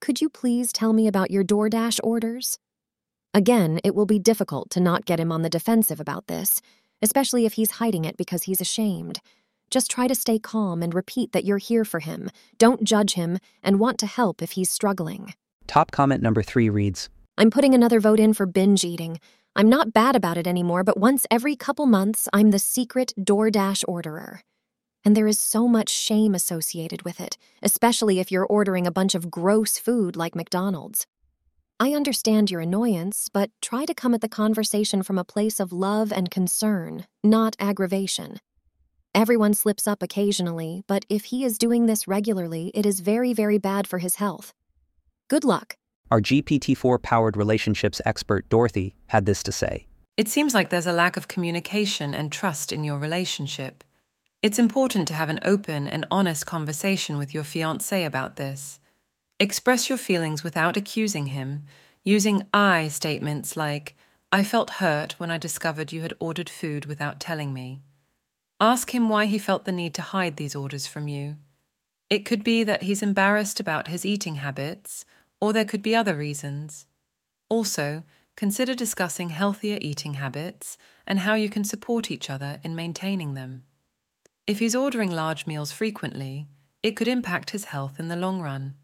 could 0.00 0.20
you 0.20 0.28
please 0.28 0.72
tell 0.72 0.92
me 0.92 1.06
about 1.06 1.30
your 1.30 1.44
DoorDash 1.44 2.00
orders? 2.02 2.58
Again, 3.32 3.78
it 3.84 3.94
will 3.94 4.06
be 4.06 4.18
difficult 4.18 4.70
to 4.70 4.80
not 4.80 5.04
get 5.04 5.20
him 5.20 5.30
on 5.30 5.42
the 5.42 5.50
defensive 5.50 6.00
about 6.00 6.26
this, 6.26 6.60
especially 7.00 7.46
if 7.46 7.52
he's 7.52 7.72
hiding 7.72 8.04
it 8.04 8.16
because 8.16 8.44
he's 8.44 8.60
ashamed. 8.60 9.20
Just 9.70 9.90
try 9.90 10.08
to 10.08 10.14
stay 10.14 10.38
calm 10.38 10.82
and 10.82 10.94
repeat 10.94 11.32
that 11.32 11.44
you're 11.44 11.58
here 11.58 11.84
for 11.84 12.00
him, 12.00 12.30
don't 12.56 12.84
judge 12.84 13.12
him, 13.12 13.38
and 13.62 13.78
want 13.78 13.98
to 13.98 14.06
help 14.06 14.42
if 14.42 14.52
he's 14.52 14.70
struggling. 14.70 15.34
Top 15.66 15.90
comment 15.90 16.22
number 16.22 16.42
three 16.42 16.68
reads 16.68 17.10
I'm 17.36 17.50
putting 17.50 17.74
another 17.74 18.00
vote 18.00 18.18
in 18.18 18.32
for 18.34 18.46
binge 18.46 18.82
eating. 18.82 19.20
I'm 19.58 19.68
not 19.68 19.92
bad 19.92 20.14
about 20.14 20.36
it 20.38 20.46
anymore, 20.46 20.84
but 20.84 21.00
once 21.00 21.26
every 21.32 21.56
couple 21.56 21.86
months, 21.86 22.28
I'm 22.32 22.52
the 22.52 22.60
secret 22.60 23.12
DoorDash 23.18 23.82
orderer. 23.88 24.42
And 25.04 25.16
there 25.16 25.26
is 25.26 25.40
so 25.40 25.66
much 25.66 25.88
shame 25.88 26.32
associated 26.32 27.02
with 27.02 27.18
it, 27.18 27.36
especially 27.60 28.20
if 28.20 28.30
you're 28.30 28.46
ordering 28.46 28.86
a 28.86 28.92
bunch 28.92 29.16
of 29.16 29.32
gross 29.32 29.76
food 29.76 30.14
like 30.14 30.36
McDonald's. 30.36 31.08
I 31.80 31.92
understand 31.92 32.52
your 32.52 32.60
annoyance, 32.60 33.28
but 33.32 33.50
try 33.60 33.84
to 33.84 33.94
come 33.94 34.14
at 34.14 34.20
the 34.20 34.28
conversation 34.28 35.02
from 35.02 35.18
a 35.18 35.24
place 35.24 35.58
of 35.58 35.72
love 35.72 36.12
and 36.12 36.30
concern, 36.30 37.06
not 37.24 37.56
aggravation. 37.58 38.38
Everyone 39.12 39.54
slips 39.54 39.88
up 39.88 40.04
occasionally, 40.04 40.84
but 40.86 41.04
if 41.08 41.24
he 41.24 41.42
is 41.42 41.58
doing 41.58 41.86
this 41.86 42.06
regularly, 42.06 42.70
it 42.74 42.86
is 42.86 43.00
very, 43.00 43.32
very 43.32 43.58
bad 43.58 43.88
for 43.88 43.98
his 43.98 44.14
health. 44.16 44.54
Good 45.26 45.42
luck. 45.42 45.76
Our 46.10 46.20
GPT 46.22 46.76
4 46.76 46.98
powered 46.98 47.36
relationships 47.36 48.00
expert 48.06 48.48
Dorothy 48.48 48.94
had 49.08 49.26
this 49.26 49.42
to 49.42 49.52
say 49.52 49.86
It 50.16 50.28
seems 50.28 50.54
like 50.54 50.70
there's 50.70 50.86
a 50.86 50.92
lack 50.92 51.16
of 51.16 51.28
communication 51.28 52.14
and 52.14 52.32
trust 52.32 52.72
in 52.72 52.82
your 52.82 52.98
relationship. 52.98 53.84
It's 54.42 54.58
important 54.58 55.06
to 55.08 55.14
have 55.14 55.28
an 55.28 55.40
open 55.42 55.86
and 55.86 56.06
honest 56.10 56.46
conversation 56.46 57.18
with 57.18 57.34
your 57.34 57.44
fiancé 57.44 58.06
about 58.06 58.36
this. 58.36 58.80
Express 59.40 59.88
your 59.88 59.98
feelings 59.98 60.42
without 60.42 60.76
accusing 60.76 61.26
him, 61.26 61.64
using 62.04 62.46
I 62.54 62.88
statements 62.88 63.56
like, 63.56 63.94
I 64.32 64.44
felt 64.44 64.78
hurt 64.82 65.12
when 65.18 65.30
I 65.30 65.38
discovered 65.38 65.92
you 65.92 66.02
had 66.02 66.14
ordered 66.20 66.48
food 66.48 66.86
without 66.86 67.20
telling 67.20 67.52
me. 67.52 67.82
Ask 68.60 68.94
him 68.94 69.08
why 69.08 69.26
he 69.26 69.38
felt 69.38 69.64
the 69.64 69.72
need 69.72 69.94
to 69.94 70.02
hide 70.02 70.36
these 70.36 70.56
orders 70.56 70.86
from 70.86 71.08
you. 71.08 71.36
It 72.10 72.24
could 72.24 72.42
be 72.42 72.64
that 72.64 72.84
he's 72.84 73.02
embarrassed 73.02 73.60
about 73.60 73.88
his 73.88 74.06
eating 74.06 74.36
habits, 74.36 75.04
or 75.40 75.52
there 75.52 75.64
could 75.64 75.82
be 75.82 75.94
other 75.94 76.14
reasons. 76.14 76.86
Also, 77.48 78.02
consider 78.36 78.74
discussing 78.74 79.30
healthier 79.30 79.78
eating 79.80 80.14
habits 80.14 80.78
and 81.06 81.20
how 81.20 81.34
you 81.34 81.48
can 81.48 81.64
support 81.64 82.10
each 82.10 82.30
other 82.30 82.60
in 82.62 82.76
maintaining 82.76 83.34
them. 83.34 83.64
If 84.46 84.58
he's 84.60 84.74
ordering 84.74 85.10
large 85.10 85.46
meals 85.46 85.72
frequently, 85.72 86.46
it 86.82 86.96
could 86.96 87.08
impact 87.08 87.50
his 87.50 87.66
health 87.66 87.98
in 87.98 88.08
the 88.08 88.16
long 88.16 88.40
run. 88.40 88.74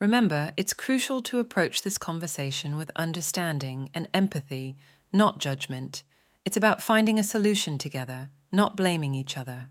Remember, 0.00 0.52
it's 0.56 0.72
crucial 0.72 1.22
to 1.22 1.38
approach 1.38 1.82
this 1.82 1.98
conversation 1.98 2.76
with 2.76 2.90
understanding 2.96 3.90
and 3.92 4.08
empathy, 4.14 4.76
not 5.12 5.38
judgment. 5.38 6.02
It's 6.44 6.56
about 6.56 6.82
finding 6.82 7.18
a 7.18 7.24
solution 7.24 7.78
together, 7.78 8.30
not 8.52 8.76
blaming 8.76 9.14
each 9.14 9.36
other. 9.36 9.68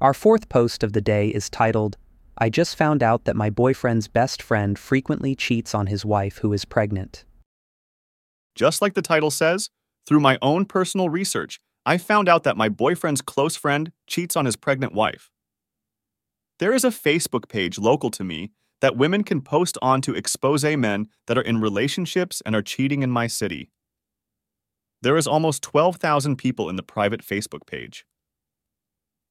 Our 0.00 0.12
fourth 0.12 0.48
post 0.48 0.82
of 0.82 0.92
the 0.92 1.00
day 1.00 1.28
is 1.28 1.48
titled, 1.48 1.96
I 2.38 2.48
just 2.48 2.76
found 2.76 3.02
out 3.02 3.24
that 3.24 3.36
my 3.36 3.50
boyfriend's 3.50 4.08
best 4.08 4.42
friend 4.42 4.78
frequently 4.78 5.34
cheats 5.34 5.74
on 5.74 5.86
his 5.86 6.04
wife 6.04 6.38
who 6.38 6.52
is 6.52 6.64
pregnant. 6.64 7.24
Just 8.54 8.80
like 8.80 8.94
the 8.94 9.02
title 9.02 9.30
says, 9.30 9.70
through 10.06 10.20
my 10.20 10.38
own 10.42 10.64
personal 10.64 11.08
research, 11.08 11.60
I 11.84 11.98
found 11.98 12.28
out 12.28 12.44
that 12.44 12.56
my 12.56 12.68
boyfriend's 12.68 13.22
close 13.22 13.56
friend 13.56 13.92
cheats 14.06 14.36
on 14.36 14.46
his 14.46 14.56
pregnant 14.56 14.94
wife. 14.94 15.30
There 16.58 16.72
is 16.72 16.84
a 16.84 16.88
Facebook 16.88 17.48
page 17.48 17.78
local 17.78 18.10
to 18.12 18.24
me 18.24 18.52
that 18.80 18.96
women 18.96 19.24
can 19.24 19.40
post 19.40 19.78
on 19.82 20.00
to 20.02 20.14
expose 20.14 20.64
men 20.64 21.08
that 21.26 21.38
are 21.38 21.42
in 21.42 21.60
relationships 21.60 22.42
and 22.44 22.54
are 22.54 22.62
cheating 22.62 23.02
in 23.02 23.10
my 23.10 23.26
city. 23.26 23.70
There 25.02 25.16
is 25.16 25.26
almost 25.26 25.62
12,000 25.62 26.36
people 26.36 26.68
in 26.68 26.76
the 26.76 26.82
private 26.82 27.22
Facebook 27.22 27.66
page. 27.66 28.04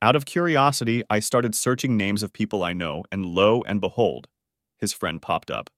Out 0.04 0.16
of 0.16 0.26
curiosity, 0.26 1.04
I 1.12 1.20
started 1.20 1.54
searching 1.54 1.96
names 1.96 2.24
of 2.24 2.34
people 2.34 2.64
I 2.64 2.74
know, 2.74 3.04
and 3.12 3.24
lo 3.24 3.62
and 3.68 3.80
behold, 3.80 4.28
his 4.80 4.94
friend 4.94 5.22
popped 5.22 5.52
up. 5.52 5.70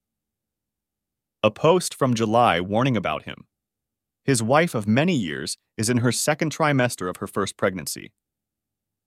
A 1.44 1.52
post 1.52 1.94
from 1.94 2.14
July 2.14 2.62
warning 2.62 2.96
about 2.96 3.24
him. 3.24 3.48
His 4.24 4.42
wife 4.42 4.74
of 4.74 4.88
many 4.88 5.14
years 5.14 5.58
is 5.78 5.90
in 5.90 5.98
her 5.98 6.14
second 6.14 6.56
trimester 6.56 7.10
of 7.10 7.18
her 7.18 7.28
first 7.28 7.58
pregnancy. 7.58 8.14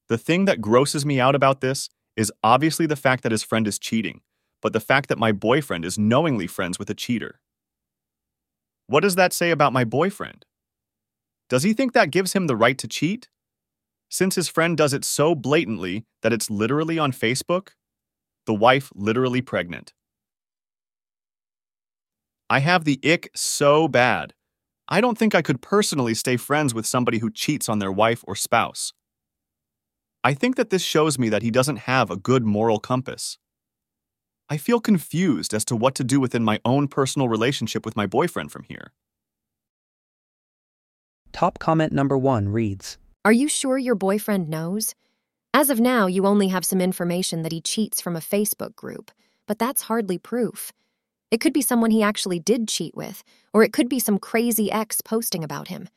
The 0.08 0.18
thing 0.18 0.44
that 0.44 0.60
grosses 0.60 1.06
me 1.06 1.18
out 1.18 1.34
about 1.34 1.62
this 1.62 1.88
is 2.14 2.30
obviously 2.44 2.84
the 2.84 2.94
fact 2.94 3.22
that 3.22 3.32
his 3.32 3.42
friend 3.42 3.66
is 3.66 3.78
cheating, 3.78 4.20
but 4.60 4.74
the 4.74 4.80
fact 4.80 5.08
that 5.08 5.18
my 5.18 5.32
boyfriend 5.32 5.86
is 5.86 5.98
knowingly 5.98 6.46
friends 6.46 6.78
with 6.78 6.90
a 6.90 6.94
cheater. 6.94 7.40
What 8.86 9.00
does 9.00 9.14
that 9.14 9.32
say 9.32 9.50
about 9.50 9.72
my 9.72 9.84
boyfriend? 9.84 10.44
Does 11.48 11.62
he 11.62 11.72
think 11.72 11.94
that 11.94 12.10
gives 12.10 12.34
him 12.34 12.48
the 12.48 12.56
right 12.56 12.76
to 12.76 12.86
cheat? 12.86 13.28
Since 14.16 14.36
his 14.36 14.48
friend 14.48 14.78
does 14.78 14.94
it 14.94 15.04
so 15.04 15.34
blatantly 15.34 16.06
that 16.22 16.32
it's 16.32 16.48
literally 16.48 16.98
on 16.98 17.12
Facebook, 17.12 17.72
the 18.46 18.54
wife 18.54 18.90
literally 18.94 19.42
pregnant. 19.42 19.92
I 22.48 22.60
have 22.60 22.86
the 22.86 22.98
ick 23.04 23.28
so 23.34 23.88
bad. 23.88 24.32
I 24.88 25.02
don't 25.02 25.18
think 25.18 25.34
I 25.34 25.42
could 25.42 25.60
personally 25.60 26.14
stay 26.14 26.38
friends 26.38 26.72
with 26.72 26.86
somebody 26.86 27.18
who 27.18 27.30
cheats 27.30 27.68
on 27.68 27.78
their 27.78 27.92
wife 27.92 28.24
or 28.26 28.34
spouse. 28.34 28.94
I 30.24 30.32
think 30.32 30.56
that 30.56 30.70
this 30.70 30.80
shows 30.80 31.18
me 31.18 31.28
that 31.28 31.42
he 31.42 31.50
doesn't 31.50 31.80
have 31.80 32.10
a 32.10 32.16
good 32.16 32.46
moral 32.46 32.78
compass. 32.78 33.36
I 34.48 34.56
feel 34.56 34.80
confused 34.80 35.52
as 35.52 35.66
to 35.66 35.76
what 35.76 35.94
to 35.94 36.04
do 36.04 36.20
within 36.20 36.42
my 36.42 36.58
own 36.64 36.88
personal 36.88 37.28
relationship 37.28 37.84
with 37.84 37.96
my 37.96 38.06
boyfriend 38.06 38.50
from 38.50 38.62
here. 38.62 38.94
Top 41.32 41.58
comment 41.58 41.92
number 41.92 42.16
one 42.16 42.48
reads 42.48 42.96
Are 43.26 43.32
you 43.32 43.48
sure 43.48 43.76
your 43.76 43.96
boyfriend 43.96 44.48
knows? 44.48 44.94
As 45.52 45.68
of 45.68 45.80
now, 45.80 46.06
you 46.06 46.26
only 46.26 46.46
have 46.46 46.64
some 46.64 46.80
information 46.80 47.42
that 47.42 47.50
he 47.50 47.60
cheats 47.60 48.00
from 48.00 48.14
a 48.14 48.20
Facebook 48.20 48.76
group, 48.76 49.10
but 49.48 49.58
that's 49.58 49.82
hardly 49.82 50.16
proof. 50.16 50.72
It 51.32 51.40
could 51.40 51.52
be 51.52 51.60
someone 51.60 51.90
he 51.90 52.04
actually 52.04 52.38
did 52.38 52.68
cheat 52.68 52.94
with, 52.94 53.24
or 53.52 53.64
it 53.64 53.72
could 53.72 53.88
be 53.88 53.98
some 53.98 54.20
crazy 54.20 54.70
ex 54.70 55.00
posting 55.00 55.42
about 55.42 55.66
him. 55.66 55.88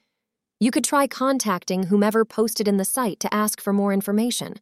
You 0.59 0.71
could 0.71 0.83
try 0.83 1.05
contacting 1.05 1.83
whomever 1.83 2.25
posted 2.25 2.67
in 2.67 2.77
the 2.77 2.83
site 2.83 3.19
to 3.19 3.31
ask 3.31 3.61
for 3.61 3.73
more 3.73 3.93
information. 3.93 4.55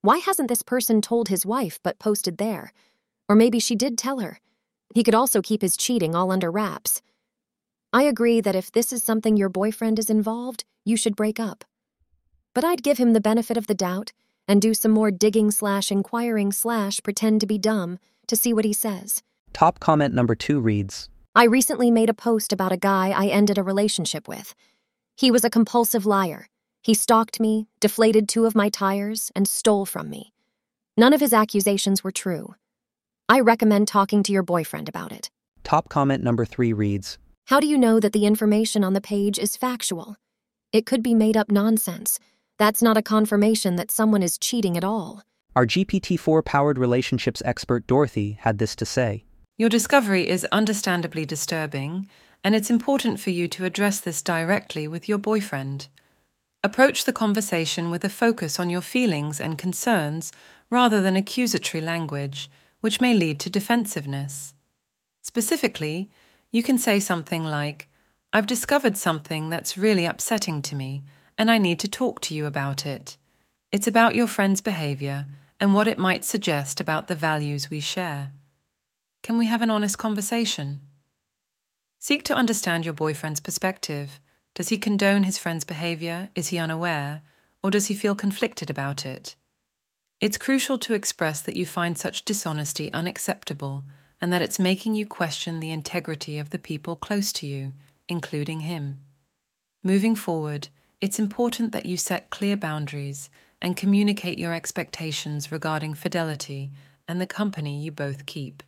Why 0.00 0.16
hasn't 0.16 0.48
this 0.48 0.62
person 0.62 1.02
told 1.02 1.28
his 1.28 1.44
wife 1.44 1.78
but 1.82 1.98
posted 1.98 2.38
there? 2.38 2.72
Or 3.28 3.36
maybe 3.36 3.60
she 3.60 3.76
did 3.76 3.98
tell 3.98 4.20
her. 4.20 4.40
He 4.94 5.04
could 5.04 5.14
also 5.14 5.42
keep 5.42 5.60
his 5.60 5.76
cheating 5.76 6.14
all 6.14 6.32
under 6.32 6.50
wraps. 6.50 7.02
I 7.92 8.04
agree 8.04 8.40
that 8.40 8.56
if 8.56 8.72
this 8.72 8.90
is 8.90 9.02
something 9.02 9.36
your 9.36 9.50
boyfriend 9.50 9.98
is 9.98 10.08
involved, 10.08 10.64
you 10.86 10.96
should 10.96 11.14
break 11.14 11.38
up. 11.38 11.66
But 12.56 12.64
I'd 12.64 12.82
give 12.82 12.96
him 12.96 13.12
the 13.12 13.20
benefit 13.20 13.58
of 13.58 13.66
the 13.66 13.74
doubt 13.74 14.14
and 14.48 14.62
do 14.62 14.72
some 14.72 14.90
more 14.90 15.10
digging 15.10 15.50
slash 15.50 15.92
inquiring 15.92 16.52
slash 16.52 17.02
pretend 17.02 17.42
to 17.42 17.46
be 17.46 17.58
dumb 17.58 17.98
to 18.28 18.34
see 18.34 18.54
what 18.54 18.64
he 18.64 18.72
says. 18.72 19.22
Top 19.52 19.78
comment 19.78 20.14
number 20.14 20.34
two 20.34 20.58
reads 20.58 21.10
I 21.34 21.44
recently 21.44 21.90
made 21.90 22.08
a 22.08 22.14
post 22.14 22.54
about 22.54 22.72
a 22.72 22.78
guy 22.78 23.10
I 23.10 23.26
ended 23.26 23.58
a 23.58 23.62
relationship 23.62 24.26
with. 24.26 24.54
He 25.18 25.30
was 25.30 25.44
a 25.44 25.50
compulsive 25.50 26.06
liar. 26.06 26.48
He 26.82 26.94
stalked 26.94 27.40
me, 27.40 27.68
deflated 27.78 28.26
two 28.26 28.46
of 28.46 28.54
my 28.54 28.70
tires, 28.70 29.30
and 29.36 29.46
stole 29.46 29.84
from 29.84 30.08
me. 30.08 30.32
None 30.96 31.12
of 31.12 31.20
his 31.20 31.34
accusations 31.34 32.02
were 32.02 32.10
true. 32.10 32.54
I 33.28 33.40
recommend 33.40 33.86
talking 33.86 34.22
to 34.22 34.32
your 34.32 34.42
boyfriend 34.42 34.88
about 34.88 35.12
it. 35.12 35.28
Top 35.62 35.90
comment 35.90 36.24
number 36.24 36.46
three 36.46 36.72
reads 36.72 37.18
How 37.48 37.60
do 37.60 37.66
you 37.66 37.76
know 37.76 38.00
that 38.00 38.14
the 38.14 38.24
information 38.24 38.82
on 38.82 38.94
the 38.94 39.02
page 39.02 39.38
is 39.38 39.58
factual? 39.58 40.16
It 40.72 40.86
could 40.86 41.02
be 41.02 41.14
made 41.14 41.36
up 41.36 41.50
nonsense. 41.50 42.18
That's 42.58 42.80
not 42.80 42.96
a 42.96 43.02
confirmation 43.02 43.76
that 43.76 43.90
someone 43.90 44.22
is 44.22 44.38
cheating 44.38 44.76
at 44.76 44.84
all. 44.84 45.22
Our 45.54 45.66
GPT 45.66 46.18
4 46.18 46.42
powered 46.42 46.78
relationships 46.78 47.42
expert 47.44 47.86
Dorothy 47.86 48.38
had 48.40 48.58
this 48.58 48.74
to 48.76 48.86
say 48.86 49.24
Your 49.58 49.68
discovery 49.68 50.28
is 50.28 50.46
understandably 50.52 51.26
disturbing, 51.26 52.08
and 52.42 52.54
it's 52.54 52.70
important 52.70 53.20
for 53.20 53.30
you 53.30 53.46
to 53.48 53.64
address 53.64 54.00
this 54.00 54.22
directly 54.22 54.88
with 54.88 55.08
your 55.08 55.18
boyfriend. 55.18 55.88
Approach 56.64 57.04
the 57.04 57.12
conversation 57.12 57.90
with 57.90 58.04
a 58.04 58.08
focus 58.08 58.58
on 58.58 58.70
your 58.70 58.80
feelings 58.80 59.40
and 59.40 59.58
concerns 59.58 60.32
rather 60.70 61.02
than 61.02 61.16
accusatory 61.16 61.82
language, 61.82 62.50
which 62.80 63.00
may 63.00 63.14
lead 63.14 63.38
to 63.40 63.50
defensiveness. 63.50 64.54
Specifically, 65.22 66.10
you 66.50 66.62
can 66.62 66.78
say 66.78 67.00
something 67.00 67.44
like, 67.44 67.88
I've 68.32 68.46
discovered 68.46 68.96
something 68.96 69.50
that's 69.50 69.78
really 69.78 70.06
upsetting 70.06 70.62
to 70.62 70.74
me, 70.74 71.02
and 71.38 71.50
I 71.50 71.58
need 71.58 71.78
to 71.80 71.88
talk 71.88 72.20
to 72.22 72.34
you 72.34 72.46
about 72.46 72.86
it. 72.86 73.16
It's 73.72 73.86
about 73.86 74.14
your 74.14 74.26
friend's 74.26 74.60
behavior 74.60 75.26
and 75.60 75.74
what 75.74 75.88
it 75.88 75.98
might 75.98 76.24
suggest 76.24 76.80
about 76.80 77.08
the 77.08 77.14
values 77.14 77.70
we 77.70 77.80
share. 77.80 78.32
Can 79.22 79.38
we 79.38 79.46
have 79.46 79.62
an 79.62 79.70
honest 79.70 79.98
conversation? 79.98 80.80
Seek 81.98 82.22
to 82.24 82.34
understand 82.34 82.84
your 82.84 82.94
boyfriend's 82.94 83.40
perspective. 83.40 84.20
Does 84.54 84.68
he 84.68 84.78
condone 84.78 85.24
his 85.24 85.38
friend's 85.38 85.64
behavior? 85.64 86.30
Is 86.34 86.48
he 86.48 86.58
unaware? 86.58 87.22
Or 87.62 87.70
does 87.70 87.86
he 87.86 87.94
feel 87.94 88.14
conflicted 88.14 88.70
about 88.70 89.04
it? 89.04 89.34
It's 90.20 90.38
crucial 90.38 90.78
to 90.78 90.94
express 90.94 91.42
that 91.42 91.56
you 91.56 91.66
find 91.66 91.98
such 91.98 92.24
dishonesty 92.24 92.92
unacceptable 92.92 93.84
and 94.20 94.32
that 94.32 94.42
it's 94.42 94.58
making 94.58 94.94
you 94.94 95.06
question 95.06 95.60
the 95.60 95.72
integrity 95.72 96.38
of 96.38 96.50
the 96.50 96.58
people 96.58 96.96
close 96.96 97.32
to 97.32 97.46
you, 97.46 97.72
including 98.08 98.60
him. 98.60 99.00
Moving 99.82 100.14
forward, 100.14 100.68
it's 101.00 101.18
important 101.18 101.72
that 101.72 101.86
you 101.86 101.96
set 101.96 102.30
clear 102.30 102.56
boundaries 102.56 103.28
and 103.60 103.76
communicate 103.76 104.38
your 104.38 104.54
expectations 104.54 105.52
regarding 105.52 105.94
fidelity 105.94 106.70
and 107.06 107.20
the 107.20 107.26
company 107.26 107.80
you 107.80 107.90
both 107.90 108.26
keep. 108.26 108.62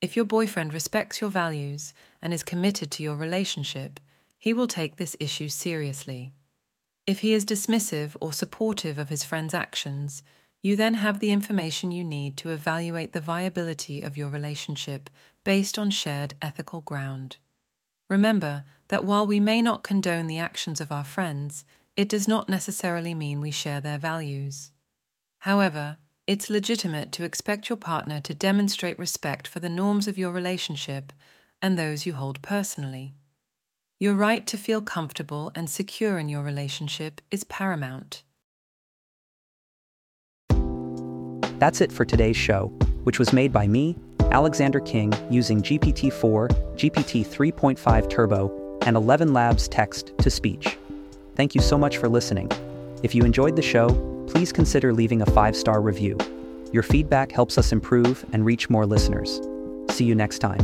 If 0.00 0.16
your 0.16 0.24
boyfriend 0.24 0.74
respects 0.74 1.20
your 1.20 1.30
values 1.30 1.94
and 2.22 2.32
is 2.32 2.42
committed 2.42 2.90
to 2.92 3.02
your 3.02 3.16
relationship, 3.16 4.00
he 4.38 4.52
will 4.52 4.68
take 4.68 4.96
this 4.96 5.16
issue 5.18 5.48
seriously. 5.48 6.32
If 7.06 7.20
he 7.20 7.32
is 7.32 7.44
dismissive 7.44 8.16
or 8.20 8.32
supportive 8.32 8.98
of 8.98 9.08
his 9.08 9.24
friend's 9.24 9.54
actions, 9.54 10.22
you 10.62 10.76
then 10.76 10.94
have 10.94 11.20
the 11.20 11.30
information 11.30 11.90
you 11.90 12.04
need 12.04 12.36
to 12.38 12.50
evaluate 12.50 13.12
the 13.12 13.20
viability 13.20 14.02
of 14.02 14.16
your 14.16 14.28
relationship 14.28 15.08
based 15.44 15.78
on 15.78 15.90
shared 15.90 16.34
ethical 16.42 16.80
ground. 16.80 17.36
Remember 18.08 18.64
that 18.88 19.04
while 19.04 19.26
we 19.26 19.38
may 19.38 19.60
not 19.60 19.82
condone 19.82 20.26
the 20.26 20.38
actions 20.38 20.80
of 20.80 20.90
our 20.90 21.04
friends, 21.04 21.64
it 21.96 22.08
does 22.08 22.26
not 22.26 22.48
necessarily 22.48 23.14
mean 23.14 23.40
we 23.40 23.50
share 23.50 23.80
their 23.80 23.98
values. 23.98 24.70
However, 25.40 25.98
it's 26.26 26.50
legitimate 26.50 27.12
to 27.12 27.24
expect 27.24 27.68
your 27.68 27.76
partner 27.76 28.20
to 28.20 28.34
demonstrate 28.34 28.98
respect 28.98 29.46
for 29.46 29.60
the 29.60 29.68
norms 29.68 30.08
of 30.08 30.18
your 30.18 30.30
relationship 30.30 31.12
and 31.60 31.78
those 31.78 32.06
you 32.06 32.14
hold 32.14 32.40
personally. 32.42 33.14
Your 34.00 34.14
right 34.14 34.46
to 34.46 34.56
feel 34.56 34.80
comfortable 34.80 35.50
and 35.54 35.68
secure 35.68 36.18
in 36.18 36.28
your 36.28 36.42
relationship 36.42 37.20
is 37.30 37.44
paramount. 37.44 38.22
That's 41.58 41.80
it 41.80 41.90
for 41.90 42.04
today's 42.04 42.36
show, 42.36 42.68
which 43.02 43.18
was 43.18 43.32
made 43.32 43.52
by 43.52 43.66
me, 43.66 43.96
Alexander 44.30 44.80
King, 44.80 45.12
using 45.30 45.62
GPT 45.62 46.12
4, 46.12 46.48
GPT 46.76 47.26
3.5 47.26 48.10
Turbo, 48.10 48.78
and 48.82 48.96
11 48.96 49.32
Labs 49.32 49.68
text 49.68 50.12
to 50.18 50.30
speech. 50.30 50.78
Thank 51.34 51.54
you 51.54 51.60
so 51.60 51.78
much 51.78 51.98
for 51.98 52.08
listening. 52.08 52.50
If 53.02 53.14
you 53.14 53.22
enjoyed 53.22 53.56
the 53.56 53.62
show, 53.62 53.88
please 54.28 54.52
consider 54.52 54.92
leaving 54.92 55.22
a 55.22 55.26
five 55.26 55.56
star 55.56 55.80
review. 55.80 56.18
Your 56.72 56.82
feedback 56.82 57.32
helps 57.32 57.56
us 57.56 57.72
improve 57.72 58.24
and 58.32 58.44
reach 58.44 58.68
more 58.68 58.84
listeners. 58.84 59.40
See 59.90 60.04
you 60.04 60.14
next 60.14 60.40
time. 60.40 60.60